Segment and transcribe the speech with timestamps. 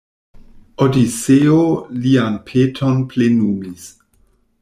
[0.85, 1.59] Odiseo
[2.05, 3.87] lian peton plenumis.